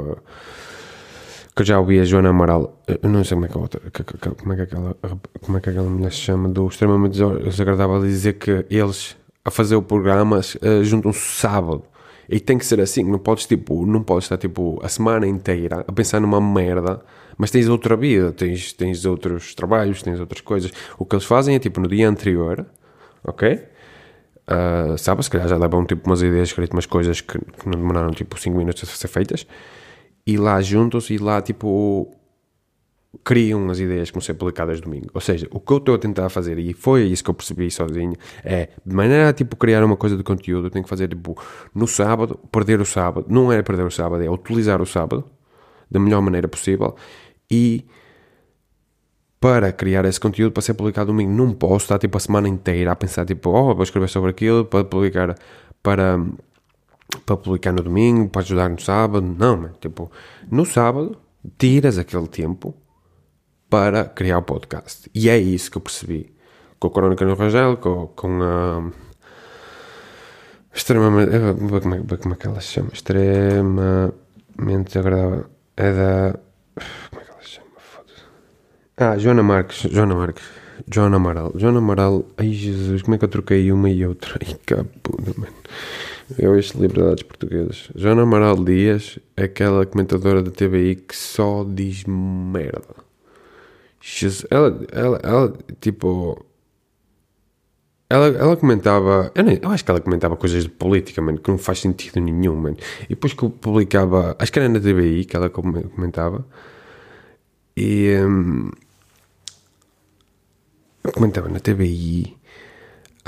que 1.59 1.62
eu 1.62 1.67
já 1.67 1.81
ouvi 1.81 1.99
a 1.99 2.05
Joana 2.05 2.29
Amaral, 2.29 2.81
eu 2.87 3.11
não 3.11 3.25
sei 3.25 3.35
como 3.35 3.47
é 3.47 3.49
que, 3.49 3.59
outra, 3.59 3.81
como 4.38 4.53
é 4.53 4.57
que 4.57 4.62
aquela, 4.62 4.97
como 5.41 5.59
é 5.59 5.61
que 5.61 5.71
aquela 5.71 5.91
mulher 5.91 6.12
se 6.12 6.19
chama, 6.19 6.49
do 6.49 6.69
extremamente 6.69 7.19
desagradável 7.43 8.00
dizer 8.00 8.35
que 8.35 8.65
eles, 8.71 9.17
a 9.45 9.50
fazer 9.50 9.75
o 9.75 9.83
programa, 9.83 10.38
uh, 10.38 10.85
juntam-se 10.85 11.19
sábado. 11.19 11.83
E 12.29 12.38
tem 12.38 12.59
que 12.59 12.65
ser 12.65 12.81
assim, 12.81 13.03
não 13.03 13.19
podes, 13.19 13.45
tipo, 13.45 13.85
não 13.85 14.05
podes 14.05 14.27
estar, 14.27 14.37
tipo, 14.37 14.79
a 14.85 14.88
semana 14.88 15.27
inteira 15.27 15.85
a 15.88 15.91
pensar 15.91 16.21
numa 16.21 16.41
merda, 16.41 17.00
mas 17.37 17.50
tens 17.50 17.69
outra 17.69 17.97
vida, 17.97 18.31
tens, 18.31 18.73
tens 18.73 19.05
outros 19.05 19.53
trabalhos, 19.53 20.00
tens 20.00 20.21
outras 20.21 20.41
coisas. 20.41 20.73
O 20.97 21.05
que 21.05 21.17
eles 21.17 21.25
fazem 21.25 21.57
é, 21.57 21.59
tipo, 21.59 21.81
no 21.81 21.88
dia 21.88 22.09
anterior, 22.09 22.67
ok? 23.25 23.65
Uh, 24.47 24.97
sabe, 24.97 25.25
se 25.25 25.31
calhar 25.31 25.49
já 25.49 25.57
levam, 25.57 25.85
tipo, 25.85 26.09
umas 26.09 26.23
ideias 26.23 26.50
escritas, 26.50 26.73
umas 26.73 26.87
coisas 26.87 27.21
que, 27.21 27.37
que 27.37 27.69
não 27.69 27.81
demoraram, 27.81 28.12
tipo, 28.12 28.38
5 28.38 28.57
minutos 28.57 28.85
a 28.85 28.87
ser 28.87 29.09
feitas 29.09 29.45
e 30.29 30.37
lá 30.37 30.61
juntam-se 30.61 31.15
e 31.15 31.19
lá 31.19 31.41
tipo 31.41 32.15
criam 33.25 33.71
as 33.71 33.79
ideias 33.79 34.11
que 34.11 34.15
vão 34.15 34.21
ser 34.21 34.35
publicadas 34.35 34.79
domingo. 34.79 35.09
Ou 35.15 35.23
seja, 35.23 35.49
o 35.51 35.59
que 35.59 35.73
eu 35.73 35.79
estou 35.79 35.95
a 35.95 35.99
tentar 35.99 36.29
fazer, 36.29 36.59
e 36.59 36.75
foi 36.75 37.05
isso 37.05 37.25
que 37.25 37.31
eu 37.31 37.35
percebi 37.35 37.71
sozinho, 37.71 38.13
é 38.45 38.69
de 38.85 38.95
maneira 38.95 39.31
a 39.31 39.33
tipo 39.33 39.57
criar 39.57 39.83
uma 39.83 39.97
coisa 39.97 40.19
de 40.19 40.23
conteúdo, 40.23 40.67
eu 40.67 40.71
tenho 40.71 40.85
que 40.85 40.89
fazer 40.89 41.09
tipo 41.09 41.35
no 41.75 41.89
sábado, 41.89 42.39
perder 42.53 42.79
o 42.79 42.85
sábado, 42.85 43.27
não 43.31 43.51
é 43.51 43.63
perder 43.63 43.87
o 43.87 43.91
sábado, 43.91 44.23
é 44.23 44.29
utilizar 44.29 44.83
o 44.83 44.87
sábado 44.87 45.25
da 45.91 45.99
melhor 45.99 46.21
maneira 46.21 46.47
possível 46.47 46.95
e 47.51 47.87
para 49.41 49.73
criar 49.73 50.05
esse 50.05 50.21
conteúdo 50.21 50.53
para 50.53 50.61
ser 50.61 50.75
publicado 50.75 51.07
domingo 51.07 51.33
não 51.33 51.55
posso 51.55 51.87
estar 51.87 51.99
tipo 51.99 52.19
a 52.19 52.21
semana 52.21 52.49
inteira 52.49 52.93
a 52.93 52.97
pensar 52.97 53.25
tipo, 53.25 53.49
oh, 53.49 53.75
vou 53.75 53.83
escrever 53.83 54.09
sobre 54.09 54.29
aquilo 54.29 54.67
para 54.67 54.85
publicar 54.85 55.35
para 55.83 56.21
para 57.25 57.37
publicar 57.37 57.73
no 57.73 57.83
domingo, 57.83 58.29
para 58.29 58.43
ajudar 58.43 58.69
no 58.69 58.81
sábado. 58.81 59.37
Não, 59.38 59.57
man. 59.57 59.73
tipo, 59.81 60.11
no 60.50 60.65
sábado 60.65 61.17
tiras 61.57 61.99
aquele 61.99 62.29
tempo 62.29 62.75
para 63.71 64.05
criar 64.05 64.38
o 64.38 64.43
podcast. 64.43 65.11
E 65.15 65.29
é 65.29 65.38
isso 65.38 65.71
que 65.71 65.77
eu 65.77 65.83
percebi 65.83 66.35
com 66.79 66.88
a 66.88 66.91
Crónica 66.91 67.25
no 67.25 67.35
Rangel, 67.35 67.77
com, 67.77 68.09
com 68.09 68.43
a. 68.43 68.91
Extremamente. 70.73 71.31
Como 71.83 71.95
é, 71.95 72.17
como 72.17 72.35
é 72.35 72.37
que 72.37 72.47
ela 72.47 72.61
se 72.61 72.69
chama? 72.69 72.91
Extremamente 72.93 74.99
agradável. 74.99 75.47
É 75.77 75.93
da. 75.93 76.38
Como 77.11 77.23
é 77.23 77.25
que 77.25 77.31
ela 77.31 77.43
se 77.43 77.49
chama? 77.49 77.69
Foda-se. 77.79 78.23
Ah, 78.97 79.19
Joana 79.19 79.43
Marques. 79.43 79.91
Joana 79.91 80.15
Marques. 80.15 80.45
Joana 80.87 81.17
Amaral. 81.17 81.53
Joana 81.57 81.79
Amaral. 81.79 82.25
Ai 82.37 82.53
Jesus, 82.53 83.03
como 83.03 83.15
é 83.15 83.19
que 83.19 83.25
eu 83.25 83.29
troquei 83.29 83.73
uma 83.73 83.91
e 83.91 84.07
outra? 84.07 84.38
Ai, 84.41 84.55
capuda, 84.65 85.35
mano. 85.37 85.53
Eu 86.37 86.59
este 86.59 86.77
liberdades 86.77 87.23
portuguesas. 87.23 87.91
Joana 87.95 88.23
Amaral 88.23 88.63
Dias 88.63 89.19
aquela 89.37 89.87
comentadora 89.87 90.43
da 90.43 90.51
TVI 90.51 90.97
que 90.97 91.17
só 91.17 91.65
diz 91.65 92.05
merda. 92.05 92.83
Ela, 94.51 94.81
ela, 94.93 95.21
ela 95.23 95.59
tipo. 95.81 96.45
Ela, 98.11 98.27
ela 98.29 98.57
comentava. 98.57 99.31
Eu, 99.35 99.45
nem, 99.45 99.59
eu 99.63 99.71
acho 99.71 99.85
que 99.85 99.91
ela 99.91 100.01
comentava 100.01 100.37
coisas 100.37 100.65
de 100.65 100.69
política, 100.69 101.21
mano, 101.23 101.39
que 101.39 101.51
não 101.51 101.59
faz 101.59 101.79
sentido 101.79 102.21
nenhum, 102.21 102.57
mano. 102.57 102.77
E 103.05 103.09
depois 103.11 103.33
que 103.33 103.43
eu 103.43 103.51
publicava. 103.51 104.37
Acho 104.39 104.53
que 104.53 104.59
era 104.59 104.69
na 104.69 104.81
TVI 104.81 105.25
que 105.25 105.37
ela 105.37 105.49
comentava. 105.49 106.47
E. 107.77 108.17
Hum, 108.21 108.71
eu 111.05 111.13
comentava 111.13 111.49
na 111.49 111.61
TVI 111.61 112.38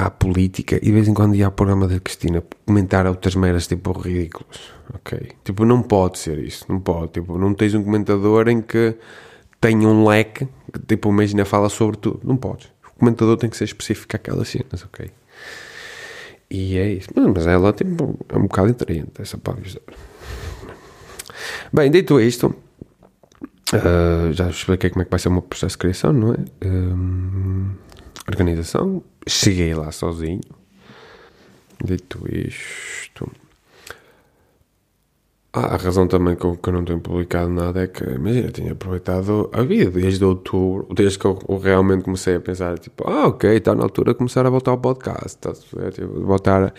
à 0.07 0.11
política 0.11 0.76
e 0.76 0.80
de 0.80 0.92
vez 0.92 1.09
em 1.09 1.14
quando 1.14 1.35
ia 1.35 1.47
ao 1.47 1.52
programa 1.52 1.87
da 1.87 2.00
Cristina 2.00 2.42
comentar 2.66 3.07
outras 3.07 3.35
meras 3.35 3.66
tipo 3.66 3.92
ridículas, 3.92 4.61
ok? 4.95 5.33
Tipo, 5.45 5.64
não 5.64 5.83
pode 5.83 6.19
ser 6.19 6.38
isso, 6.38 6.64
não 6.69 6.80
pode, 6.80 7.12
tipo, 7.12 7.38
não 7.38 7.54
tens 7.54 7.75
um 7.75 7.83
comentador 7.83 8.49
em 8.49 8.61
que 8.61 8.97
tenha 9.61 9.87
um 9.87 10.07
leque, 10.07 10.49
que, 10.73 10.80
tipo, 10.87 11.11
imagina, 11.11 11.45
fala 11.45 11.69
sobre 11.69 11.97
tudo, 11.99 12.21
não 12.25 12.37
podes. 12.37 12.69
O 12.97 12.99
comentador 12.99 13.37
tem 13.37 13.50
que 13.50 13.57
ser 13.57 13.64
específico 13.64 14.16
àquelas 14.16 14.49
cenas, 14.49 14.85
ok? 14.85 15.11
E 16.50 16.76
é 16.78 16.88
isso, 16.92 17.09
mas 17.14 17.47
ela, 17.47 17.73
tipo, 17.73 18.19
é 18.28 18.37
um 18.37 18.42
bocado 18.42 18.71
interessante 18.71 19.21
essa 19.21 19.38
palavra. 19.38 19.64
Bem, 21.73 21.90
dito 21.90 22.21
isto, 22.21 22.54
uh, 23.75 24.33
já 24.33 24.49
expliquei 24.49 24.90
como 24.90 25.02
é 25.02 25.04
que 25.04 25.11
vai 25.11 25.21
ser 25.21 25.28
o 25.28 25.33
meu 25.33 25.42
processo 25.42 25.75
de 25.75 25.78
criação, 25.78 26.12
não 26.12 26.33
é? 26.35 26.66
Um, 26.66 27.71
organização, 28.30 29.02
cheguei 29.26 29.75
lá 29.75 29.90
sozinho. 29.92 30.40
Dito 31.82 32.25
isto. 32.28 33.30
Ah, 35.52 35.75
a 35.75 35.76
razão 35.76 36.06
também 36.06 36.37
com 36.37 36.56
que 36.56 36.68
eu 36.68 36.72
não 36.72 36.84
tenho 36.84 37.00
publicado 37.00 37.49
nada 37.50 37.82
é 37.82 37.87
que, 37.88 38.04
imagina, 38.04 38.46
eu 38.49 38.52
tinha 38.52 38.72
aproveitado 38.72 39.50
a 39.52 39.62
vida 39.62 39.90
desde 39.90 40.25
outubro, 40.25 40.87
desde 40.94 41.18
que 41.18 41.25
eu, 41.26 41.38
realmente 41.60 42.04
comecei 42.04 42.37
a 42.37 42.40
pensar, 42.40 42.78
tipo, 42.78 43.08
ah, 43.08 43.26
ok, 43.26 43.56
está 43.56 43.75
na 43.75 43.82
altura 43.82 44.12
de 44.12 44.18
começar 44.18 44.46
a 44.46 44.50
voltar 44.50 44.70
ao 44.70 44.78
podcast, 44.78 45.38
a 45.49 45.90
tipo, 45.90 46.20
voltar 46.25 46.72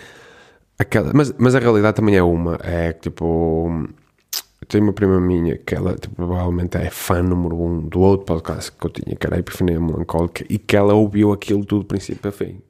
aquela. 0.79 1.11
Mas, 1.13 1.33
mas 1.37 1.53
a 1.53 1.59
realidade 1.59 1.97
também 1.97 2.15
é 2.15 2.23
uma, 2.23 2.57
é 2.63 2.93
que, 2.93 3.09
tipo, 3.09 3.89
tenho 4.71 4.85
uma 4.85 4.93
prima 4.93 5.19
minha 5.19 5.57
que 5.57 5.75
ela 5.75 5.95
tipo, 5.95 6.15
provavelmente 6.15 6.77
é 6.77 6.89
fã 6.89 7.21
número 7.21 7.55
um 7.55 7.81
do 7.81 7.99
outro 7.99 8.25
podcast 8.25 8.71
que 8.71 8.85
eu 8.85 8.89
tinha, 8.89 9.15
que 9.15 9.27
era 9.27 9.35
a 9.35 9.39
Epifania 9.39 9.79
Melancólica, 9.79 10.45
e 10.49 10.57
que 10.57 10.75
ela 10.75 10.93
ouviu 10.93 11.31
aquilo 11.33 11.65
tudo 11.65 11.81
do 11.81 11.87
princípio 11.87 12.29
a 12.29 12.31
fim. 12.31 12.61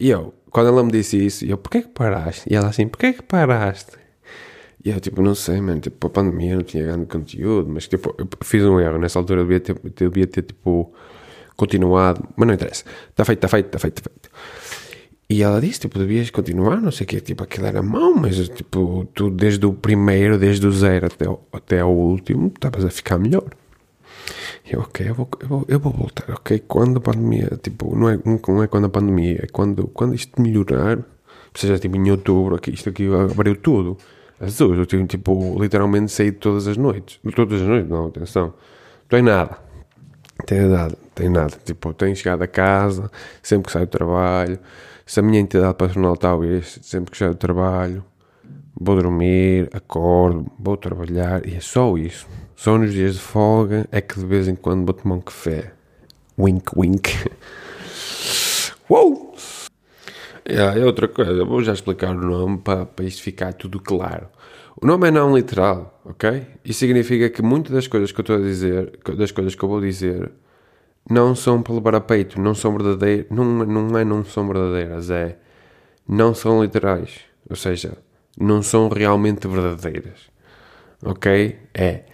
E 0.00 0.10
eu, 0.10 0.34
quando 0.50 0.68
ela 0.68 0.82
me 0.82 0.90
disse 0.90 1.24
isso, 1.24 1.44
eu, 1.44 1.58
porquê 1.58 1.82
que 1.82 1.88
paraste? 1.88 2.48
E 2.50 2.56
ela 2.56 2.68
assim, 2.68 2.88
porquê 2.88 3.12
que 3.12 3.22
paraste? 3.22 3.92
E 4.84 4.90
eu, 4.90 5.00
tipo, 5.00 5.22
não 5.22 5.34
sei, 5.34 5.60
mano, 5.60 5.80
tipo, 5.80 6.06
a 6.06 6.10
pandemia 6.10 6.56
não 6.56 6.62
tinha 6.62 6.84
grande 6.84 7.06
conteúdo, 7.06 7.68
mas, 7.70 7.86
tipo, 7.86 8.14
eu 8.18 8.26
fiz 8.42 8.62
um 8.64 8.80
erro, 8.80 8.98
nessa 8.98 9.18
altura 9.18 9.40
eu 9.40 9.44
devia 9.44 9.60
ter, 9.60 9.76
eu 9.82 10.10
devia 10.10 10.26
ter 10.26 10.42
tipo, 10.42 10.92
continuado, 11.56 12.26
mas 12.36 12.46
não 12.46 12.54
interessa, 12.54 12.84
está 13.10 13.24
feito, 13.24 13.38
está 13.38 13.48
feito, 13.48 13.66
está 13.66 13.78
feito, 13.78 13.98
está 13.98 14.10
feito. 14.10 14.30
E 15.34 15.42
ela 15.42 15.60
disse, 15.60 15.80
tipo, 15.80 15.98
devias 15.98 16.30
continuar, 16.30 16.80
não 16.80 16.92
sei 16.92 17.04
o 17.04 17.08
quê, 17.08 17.20
tipo, 17.20 17.42
aquilo 17.42 17.66
era 17.66 17.82
mau, 17.82 18.14
mas, 18.14 18.48
tipo, 18.50 19.04
tu 19.12 19.28
desde 19.30 19.66
o 19.66 19.72
primeiro, 19.72 20.38
desde 20.38 20.64
o 20.64 20.70
zero 20.70 21.06
até 21.06 21.28
o, 21.28 21.40
até 21.52 21.84
o 21.84 21.88
último, 21.88 22.52
estavas 22.54 22.84
a 22.84 22.88
ficar 22.88 23.18
melhor. 23.18 23.42
Eu, 24.64 24.82
ok, 24.82 25.08
eu 25.08 25.14
vou, 25.14 25.28
eu 25.40 25.48
vou, 25.48 25.64
eu 25.66 25.80
vou 25.80 25.92
voltar, 25.92 26.30
ok, 26.30 26.60
quando 26.68 26.98
a 26.98 27.00
pandemia, 27.00 27.58
tipo, 27.60 27.96
não 27.96 28.10
é, 28.10 28.18
não 28.46 28.62
é 28.62 28.68
quando 28.68 28.84
a 28.84 28.88
pandemia, 28.88 29.40
é 29.42 29.46
quando, 29.48 29.88
quando 29.88 30.14
isto 30.14 30.40
melhorar, 30.40 31.00
seja, 31.52 31.80
tipo, 31.80 31.96
em 31.96 32.10
outubro, 32.12 32.54
aqui, 32.54 32.70
isto 32.70 32.90
aqui 32.90 33.08
abriu 33.12 33.56
tudo, 33.56 33.98
as 34.38 34.56
duas, 34.56 34.78
eu 34.78 34.86
tenho, 34.86 35.04
tipo, 35.04 35.60
literalmente 35.60 36.12
saído 36.12 36.38
todas 36.38 36.68
as 36.68 36.76
noites, 36.76 37.18
todas 37.34 37.60
as 37.60 37.66
noites, 37.66 37.90
não, 37.90 38.06
atenção, 38.06 38.44
não 38.44 38.54
tem 39.08 39.20
nada, 39.20 39.58
tem 40.46 40.60
nada, 40.60 40.96
tem 41.12 41.28
nada, 41.28 41.56
tipo, 41.64 41.92
tenho 41.92 42.14
chegado 42.14 42.42
a 42.42 42.46
casa, 42.46 43.10
sempre 43.42 43.66
que 43.66 43.72
saio 43.72 43.86
do 43.86 43.90
trabalho, 43.90 44.60
se 45.06 45.20
a 45.20 45.22
minha 45.22 45.40
entidade 45.40 45.74
patronal 45.74 46.14
está 46.14 46.30
a 46.30 46.34
ouvir 46.34 46.64
sempre 46.64 47.10
que 47.10 47.18
já 47.18 47.34
trabalho, 47.34 48.04
vou 48.78 48.96
dormir, 48.96 49.68
acordo, 49.72 50.50
vou 50.58 50.76
trabalhar 50.76 51.46
e 51.46 51.54
é 51.54 51.60
só 51.60 51.96
isso. 51.96 52.26
Só 52.56 52.78
nos 52.78 52.92
dias 52.92 53.14
de 53.14 53.20
folga 53.20 53.86
é 53.92 54.00
que 54.00 54.18
de 54.18 54.26
vez 54.26 54.48
em 54.48 54.54
quando 54.54 54.84
vou 54.84 54.94
tomar 54.94 55.16
um 55.16 55.20
café. 55.20 55.72
Wink, 56.38 56.72
wink. 56.76 57.10
Uou! 58.88 59.34
Yeah, 60.48 60.78
é 60.78 60.84
outra 60.84 61.08
coisa, 61.08 61.44
vou 61.44 61.62
já 61.62 61.72
explicar 61.72 62.10
o 62.10 62.20
nome 62.20 62.58
para, 62.58 62.84
para 62.84 63.04
isto 63.04 63.22
ficar 63.22 63.54
tudo 63.54 63.80
claro. 63.80 64.28
O 64.80 64.86
nome 64.86 65.08
é 65.08 65.10
não 65.10 65.34
literal, 65.34 66.00
ok? 66.04 66.46
Isso 66.64 66.80
significa 66.80 67.30
que 67.30 67.40
muitas 67.40 67.72
das 67.72 67.86
coisas 67.86 68.12
que 68.12 68.20
eu 68.20 68.22
estou 68.22 68.36
a 68.36 68.40
dizer, 68.40 68.98
das 69.16 69.30
coisas 69.30 69.54
que 69.54 69.64
eu 69.64 69.68
vou 69.68 69.80
dizer, 69.80 70.30
não 71.10 71.34
são 71.34 71.62
para 71.62 71.74
levar 71.74 71.94
a 71.96 72.00
peito, 72.00 72.40
não 72.40 72.54
são 72.54 72.72
verdadeiras, 72.76 73.26
não, 73.30 73.44
não 73.44 73.98
é 73.98 74.04
não 74.04 74.24
são 74.24 74.46
verdadeiras, 74.46 75.10
é 75.10 75.38
não 76.08 76.34
são 76.34 76.62
literais, 76.62 77.20
ou 77.48 77.56
seja, 77.56 77.98
não 78.38 78.62
são 78.62 78.88
realmente 78.88 79.46
verdadeiras, 79.48 80.30
ok? 81.04 81.58
É 81.74 82.04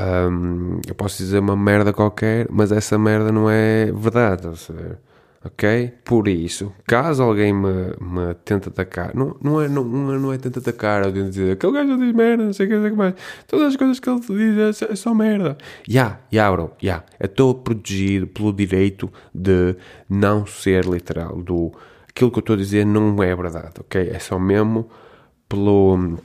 Um, 0.00 0.80
eu 0.86 0.94
posso 0.94 1.18
dizer 1.18 1.40
uma 1.40 1.56
merda 1.56 1.92
qualquer, 1.92 2.46
mas 2.50 2.70
essa 2.72 2.96
merda 2.98 3.32
não 3.32 3.50
é 3.50 3.90
verdade. 3.92 4.46
Ou 4.46 4.54
seja, 4.56 4.98
ok? 5.44 5.92
Por 6.04 6.28
isso, 6.28 6.72
caso 6.86 7.22
alguém 7.22 7.52
me, 7.52 7.94
me 8.00 8.34
tente 8.44 8.68
atacar, 8.68 9.14
não, 9.14 9.36
não, 9.42 9.60
é, 9.60 9.68
não, 9.68 9.84
não 9.84 10.32
é 10.32 10.38
tente 10.38 10.58
atacar, 10.58 11.04
eu 11.04 11.12
tento 11.12 11.30
dizer 11.30 11.52
aquele 11.52 11.72
gajo 11.72 11.98
diz 11.98 12.14
merda, 12.14 12.44
não 12.44 12.52
sei 12.52 12.66
o 12.66 12.68
que, 12.68 12.80
sei 12.80 12.90
que 12.90 12.96
mais. 12.96 13.14
Todas 13.46 13.68
as 13.68 13.76
coisas 13.76 14.00
que 14.00 14.10
ele 14.10 14.20
diz 14.20 14.82
é, 14.82 14.92
é 14.92 14.96
só 14.96 15.14
merda. 15.14 15.56
Já, 15.86 16.00
yeah, 16.00 16.14
já, 16.14 16.26
yeah, 16.32 16.56
bro, 16.56 16.72
já. 16.80 16.86
Yeah. 16.86 17.06
Estou 17.20 17.54
protegido 17.54 18.26
pelo 18.26 18.52
direito 18.52 19.12
de 19.34 19.76
não 20.08 20.46
ser 20.46 20.84
literal. 20.84 21.42
Do, 21.42 21.72
aquilo 22.08 22.30
que 22.30 22.38
eu 22.38 22.40
estou 22.40 22.54
a 22.54 22.58
dizer 22.58 22.84
não 22.84 23.22
é 23.22 23.34
verdade, 23.34 23.74
ok? 23.80 24.10
É 24.10 24.18
só 24.18 24.38
mesmo 24.38 24.88
pelo 25.48 26.18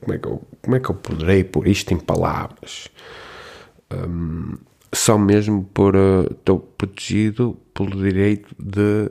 como 0.00 0.14
é 0.14 0.18
que 0.18 0.28
eu, 0.28 0.42
como 0.62 0.76
é 0.76 0.80
que 0.80 0.90
eu 0.90 0.94
poderei 0.94 1.44
pôr 1.44 1.66
isto 1.66 1.92
em 1.92 1.98
palavras? 1.98 2.88
Um, 3.92 4.56
só 4.92 5.18
mesmo 5.18 5.64
por 5.72 5.94
uh, 5.96 6.24
estou 6.30 6.60
protegido 6.60 7.56
pelo 7.74 7.90
direito 7.90 8.54
de 8.58 9.10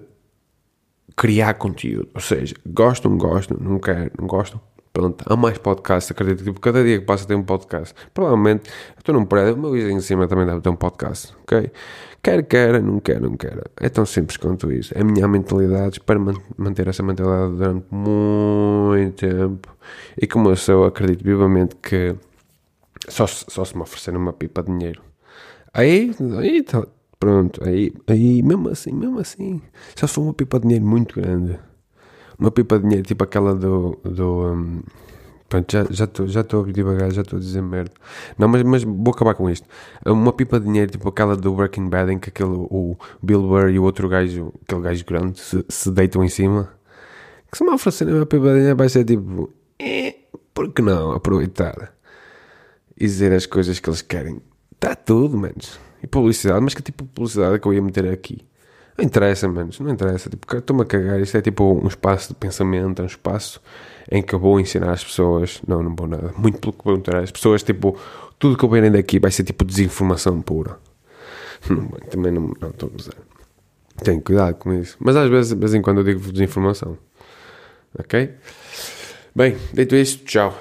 criar 1.15 1.55
conteúdo. 1.55 2.09
Ou 2.13 2.21
seja, 2.21 2.55
gostam, 2.65 3.17
gostam, 3.17 3.57
não 3.59 3.79
quero, 3.79 4.11
não 4.19 4.27
gostam. 4.27 4.61
Pronto, 4.93 5.23
há 5.27 5.35
mais 5.35 5.59
podcasts, 5.59 6.09
acredito. 6.09 6.43
Tipo, 6.43 6.59
cada 6.59 6.83
dia 6.83 6.99
que 6.99 7.05
passa 7.05 7.27
tem 7.27 7.37
um 7.37 7.43
podcast. 7.43 7.93
Provavelmente, 8.13 8.69
estou 8.97 9.13
num 9.13 9.25
prédio, 9.25 9.53
o 9.53 9.57
meu 9.57 9.71
vizinho 9.71 9.97
em 9.97 10.01
cima 10.01 10.27
também 10.27 10.45
deve 10.45 10.59
ter 10.61 10.69
um 10.69 10.75
podcast, 10.75 11.35
ok? 11.43 11.71
Quer 12.23 12.43
queira, 12.43 12.79
não 12.79 12.99
quer, 12.99 13.21
não 13.21 13.37
quer. 13.37 13.61
É 13.77 13.89
tão 13.89 14.05
simples 14.07 14.37
quanto 14.37 14.71
isso. 14.71 14.91
É 14.97 15.01
a 15.01 15.03
minha 15.03 15.27
mentalidade 15.27 15.99
para 15.99 16.19
manter 16.57 16.87
essa 16.87 17.03
mentalidade 17.03 17.55
durante 17.55 17.85
muito 17.91 19.15
tempo. 19.15 19.77
E 20.19 20.25
como 20.25 20.49
eu 20.49 20.55
sou, 20.55 20.85
acredito 20.85 21.23
vivamente 21.23 21.75
que 21.75 22.15
só, 23.07 23.27
só 23.27 23.63
se 23.63 23.75
me 23.75 23.83
oferecer 23.83 24.15
uma 24.15 24.33
pipa 24.33 24.63
de 24.63 24.71
dinheiro. 24.71 25.06
Aí, 25.77 26.11
aí 26.39 26.63
tá, 26.63 26.85
pronto, 27.19 27.63
aí, 27.63 27.93
aí 28.07 28.41
mesmo 28.41 28.69
assim, 28.69 28.91
mesmo 28.91 29.19
assim, 29.19 29.61
se 29.95 30.07
for 30.07 30.21
uma 30.21 30.33
pipa 30.33 30.59
de 30.59 30.63
dinheiro 30.63 30.85
muito 30.85 31.15
grande. 31.15 31.59
Uma 32.39 32.51
pipa 32.51 32.77
de 32.77 32.83
dinheiro, 32.83 33.07
tipo 33.07 33.23
aquela 33.23 33.55
do, 33.55 33.97
do 34.03 34.53
um, 34.53 34.81
Pronto, 35.49 35.71
já 35.71 36.03
estou 36.03 36.27
já 36.27 36.43
já 36.43 37.09
já 37.09 37.21
estou 37.21 37.37
a 37.37 37.39
dizer 37.39 37.61
merda. 37.61 37.91
Não, 38.37 38.47
mas, 38.49 38.63
mas 38.63 38.83
vou 38.83 39.13
acabar 39.13 39.33
com 39.33 39.49
isto. 39.49 39.65
Uma 40.05 40.33
pipa 40.33 40.59
de 40.59 40.65
dinheiro, 40.65 40.91
tipo 40.91 41.07
aquela 41.07 41.37
do 41.37 41.53
Breaking 41.55 41.89
Bad, 41.89 42.11
em 42.11 42.19
que 42.19 42.29
aquele, 42.29 42.49
o 42.51 42.97
Bill 43.23 43.41
Burr 43.43 43.69
e 43.69 43.79
o 43.79 43.83
outro 43.83 44.09
gajo, 44.09 44.53
aquele 44.63 44.81
gajo 44.81 45.05
grande, 45.05 45.39
se, 45.39 45.65
se 45.69 45.89
deitam 45.91 46.23
em 46.23 46.29
cima. 46.29 46.69
Que 47.51 47.57
se 47.57 47.63
me 47.63 47.71
oferecerem 47.71 48.13
uma 48.15 48.25
pipa 48.25 48.47
de 48.47 48.55
dinheiro 48.55 48.75
vai 48.75 48.89
ser 48.89 49.05
tipo, 49.05 49.49
eh, 49.79 50.15
por 50.53 50.73
que 50.73 50.81
não 50.81 51.13
aproveitar 51.13 51.93
e 52.97 53.05
dizer 53.05 53.31
as 53.31 53.45
coisas 53.45 53.79
que 53.79 53.89
eles 53.89 54.01
querem? 54.01 54.41
Está 54.79 54.95
tudo, 54.95 55.37
menos. 55.37 55.79
E 56.01 56.07
publicidade, 56.07 56.61
mas 56.61 56.73
que 56.73 56.81
tipo 56.81 57.03
de 57.03 57.09
publicidade 57.09 57.55
é 57.55 57.59
que 57.59 57.67
eu 57.67 57.73
ia 57.73 57.81
meter 57.81 58.07
aqui? 58.07 58.45
Não 58.97 59.05
interessa, 59.05 59.47
menos, 59.47 59.79
não 59.79 59.91
interessa. 59.91 60.29
Tipo, 60.29 60.55
estou-me 60.55 60.83
a 60.83 60.85
cagar. 60.85 61.19
Isto 61.19 61.37
é 61.37 61.41
tipo 61.41 61.63
um 61.83 61.87
espaço 61.87 62.29
de 62.29 62.35
pensamento, 62.35 63.01
é 63.01 63.03
um 63.03 63.07
espaço 63.07 63.61
em 64.11 64.23
que 64.23 64.33
eu 64.33 64.39
vou 64.39 64.59
ensinar 64.59 64.91
as 64.91 65.03
pessoas. 65.03 65.61
Não, 65.67 65.83
não 65.83 65.95
vou 65.95 66.07
nada. 66.07 66.33
Muito 66.37 66.59
pelo 66.59 66.73
que 66.73 66.83
vou 66.83 66.95
entrar. 66.95 67.21
As 67.21 67.31
pessoas, 67.31 67.61
tipo, 67.61 67.97
tudo 68.39 68.57
que 68.57 68.65
eu 68.65 68.69
verem 68.69 68.91
daqui 68.91 69.19
vai 69.19 69.31
ser 69.31 69.43
tipo 69.43 69.65
desinformação 69.65 70.41
pura. 70.41 70.79
Não, 71.69 71.87
também 72.11 72.31
não 72.31 72.51
estou 72.69 72.91
a 72.93 72.95
usar. 72.95 73.15
Tenho 74.03 74.21
cuidado 74.21 74.53
com 74.55 74.71
isso. 74.73 74.95
Mas 74.99 75.15
às 75.15 75.27
vezes, 75.27 75.53
de 75.53 75.59
vez 75.59 75.73
em 75.73 75.81
quando, 75.81 76.01
eu 76.01 76.03
digo 76.03 76.31
desinformação. 76.31 76.99
Ok? 77.97 78.31
Bem, 79.35 79.57
dito 79.73 79.95
isto, 79.95 80.23
tchau. 80.23 80.55